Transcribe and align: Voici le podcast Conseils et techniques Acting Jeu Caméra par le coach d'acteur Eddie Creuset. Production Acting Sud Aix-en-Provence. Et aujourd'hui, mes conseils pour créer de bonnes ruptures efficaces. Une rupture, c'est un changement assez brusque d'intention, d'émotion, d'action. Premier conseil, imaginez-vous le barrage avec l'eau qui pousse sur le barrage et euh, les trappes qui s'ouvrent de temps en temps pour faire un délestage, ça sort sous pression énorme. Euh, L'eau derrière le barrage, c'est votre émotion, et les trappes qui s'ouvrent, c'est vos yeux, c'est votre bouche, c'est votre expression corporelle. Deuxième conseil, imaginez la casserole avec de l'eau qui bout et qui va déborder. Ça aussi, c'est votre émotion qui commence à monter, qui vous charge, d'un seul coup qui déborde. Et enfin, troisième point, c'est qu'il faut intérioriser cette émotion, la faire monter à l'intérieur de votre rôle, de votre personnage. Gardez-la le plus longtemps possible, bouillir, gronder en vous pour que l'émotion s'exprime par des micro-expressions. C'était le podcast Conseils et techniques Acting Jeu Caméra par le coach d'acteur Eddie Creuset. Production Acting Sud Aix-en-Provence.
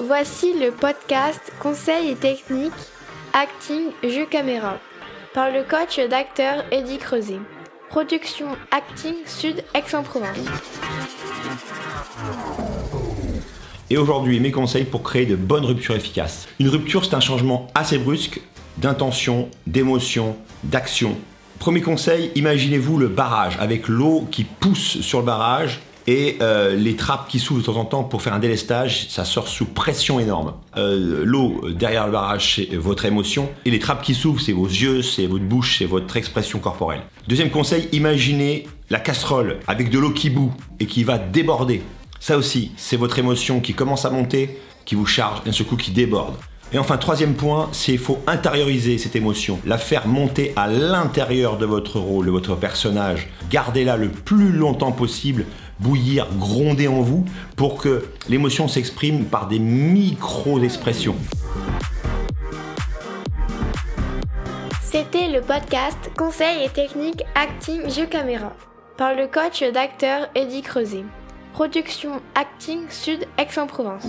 Voici 0.00 0.52
le 0.58 0.70
podcast 0.70 1.40
Conseils 1.60 2.10
et 2.10 2.14
techniques 2.14 2.72
Acting 3.32 3.90
Jeu 4.02 4.26
Caméra 4.26 4.78
par 5.32 5.50
le 5.50 5.62
coach 5.62 5.98
d'acteur 6.08 6.64
Eddie 6.70 6.98
Creuset. 6.98 7.40
Production 7.88 8.48
Acting 8.70 9.14
Sud 9.26 9.64
Aix-en-Provence. 9.74 10.36
Et 13.90 13.96
aujourd'hui, 13.96 14.40
mes 14.40 14.50
conseils 14.50 14.84
pour 14.84 15.02
créer 15.02 15.26
de 15.26 15.36
bonnes 15.36 15.64
ruptures 15.64 15.94
efficaces. 15.94 16.48
Une 16.58 16.68
rupture, 16.68 17.04
c'est 17.04 17.14
un 17.14 17.20
changement 17.20 17.68
assez 17.74 17.98
brusque 17.98 18.40
d'intention, 18.78 19.48
d'émotion, 19.66 20.36
d'action. 20.64 21.16
Premier 21.58 21.80
conseil, 21.80 22.30
imaginez-vous 22.34 22.98
le 22.98 23.08
barrage 23.08 23.56
avec 23.60 23.88
l'eau 23.88 24.26
qui 24.30 24.44
pousse 24.44 25.00
sur 25.00 25.20
le 25.20 25.26
barrage 25.26 25.80
et 26.06 26.36
euh, 26.40 26.74
les 26.76 26.96
trappes 26.96 27.28
qui 27.28 27.38
s'ouvrent 27.38 27.60
de 27.60 27.66
temps 27.66 27.76
en 27.76 27.84
temps 27.84 28.04
pour 28.04 28.22
faire 28.22 28.34
un 28.34 28.38
délestage, 28.38 29.08
ça 29.08 29.24
sort 29.24 29.48
sous 29.48 29.66
pression 29.66 30.20
énorme. 30.20 30.54
Euh, 30.76 31.22
L'eau 31.24 31.62
derrière 31.70 32.06
le 32.06 32.12
barrage, 32.12 32.56
c'est 32.56 32.76
votre 32.76 33.04
émotion, 33.04 33.50
et 33.64 33.70
les 33.70 33.78
trappes 33.78 34.02
qui 34.02 34.14
s'ouvrent, 34.14 34.40
c'est 34.40 34.52
vos 34.52 34.66
yeux, 34.66 35.02
c'est 35.02 35.26
votre 35.26 35.44
bouche, 35.44 35.78
c'est 35.78 35.86
votre 35.86 36.16
expression 36.16 36.58
corporelle. 36.58 37.02
Deuxième 37.28 37.50
conseil, 37.50 37.88
imaginez 37.92 38.66
la 38.90 39.00
casserole 39.00 39.58
avec 39.66 39.90
de 39.90 39.98
l'eau 39.98 40.10
qui 40.10 40.30
bout 40.30 40.52
et 40.80 40.86
qui 40.86 41.04
va 41.04 41.18
déborder. 41.18 41.82
Ça 42.20 42.36
aussi, 42.36 42.72
c'est 42.76 42.96
votre 42.96 43.18
émotion 43.18 43.60
qui 43.60 43.74
commence 43.74 44.04
à 44.04 44.10
monter, 44.10 44.58
qui 44.84 44.94
vous 44.94 45.06
charge, 45.06 45.44
d'un 45.44 45.52
seul 45.52 45.66
coup 45.66 45.76
qui 45.76 45.90
déborde. 45.90 46.34
Et 46.72 46.78
enfin, 46.78 46.96
troisième 46.96 47.34
point, 47.34 47.68
c'est 47.72 47.92
qu'il 47.92 48.00
faut 48.00 48.18
intérioriser 48.26 48.98
cette 48.98 49.14
émotion, 49.14 49.60
la 49.64 49.78
faire 49.78 50.08
monter 50.08 50.52
à 50.56 50.66
l'intérieur 50.66 51.56
de 51.56 51.66
votre 51.66 52.00
rôle, 52.00 52.26
de 52.26 52.30
votre 52.30 52.56
personnage. 52.56 53.28
Gardez-la 53.50 53.96
le 53.96 54.08
plus 54.08 54.50
longtemps 54.50 54.90
possible, 54.90 55.44
bouillir, 55.80 56.28
gronder 56.38 56.88
en 56.88 57.02
vous 57.02 57.24
pour 57.56 57.80
que 57.80 58.08
l'émotion 58.28 58.68
s'exprime 58.68 59.24
par 59.26 59.48
des 59.48 59.58
micro-expressions. 59.58 61.16
C'était 64.82 65.28
le 65.28 65.40
podcast 65.40 65.98
Conseils 66.16 66.64
et 66.64 66.68
techniques 66.68 67.24
Acting 67.34 67.90
Jeu 67.90 68.06
Caméra 68.06 68.52
par 68.96 69.14
le 69.14 69.26
coach 69.26 69.62
d'acteur 69.72 70.28
Eddie 70.34 70.62
Creuset. 70.62 71.04
Production 71.52 72.20
Acting 72.34 72.88
Sud 72.90 73.26
Aix-en-Provence. 73.38 74.06